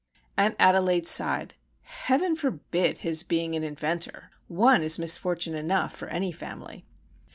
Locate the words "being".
3.21-3.55